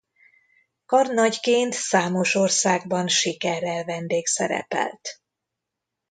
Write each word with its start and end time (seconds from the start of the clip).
Karnagyként 0.85 1.73
számos 1.73 2.35
országban 2.35 3.07
sikerrel 3.07 3.83
vendégszerepelt. 3.85 5.21